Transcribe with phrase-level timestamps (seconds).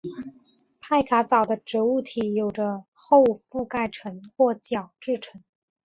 [0.79, 5.39] 派卡藻的植物体有着厚覆盖层或角质层。